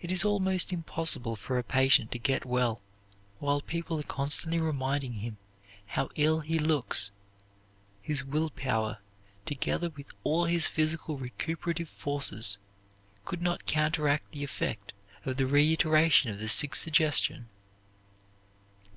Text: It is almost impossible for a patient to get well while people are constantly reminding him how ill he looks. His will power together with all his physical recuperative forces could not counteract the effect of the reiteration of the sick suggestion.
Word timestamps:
It 0.00 0.12
is 0.12 0.24
almost 0.24 0.72
impossible 0.72 1.34
for 1.34 1.58
a 1.58 1.64
patient 1.64 2.12
to 2.12 2.20
get 2.20 2.44
well 2.44 2.80
while 3.40 3.60
people 3.60 3.98
are 3.98 4.04
constantly 4.04 4.60
reminding 4.60 5.14
him 5.14 5.38
how 5.86 6.10
ill 6.14 6.38
he 6.38 6.56
looks. 6.56 7.10
His 8.00 8.22
will 8.22 8.48
power 8.50 8.98
together 9.44 9.90
with 9.90 10.06
all 10.22 10.44
his 10.44 10.68
physical 10.68 11.18
recuperative 11.18 11.88
forces 11.88 12.58
could 13.24 13.42
not 13.42 13.66
counteract 13.66 14.30
the 14.30 14.44
effect 14.44 14.92
of 15.26 15.36
the 15.36 15.48
reiteration 15.48 16.30
of 16.30 16.38
the 16.38 16.48
sick 16.48 16.76
suggestion. 16.76 17.48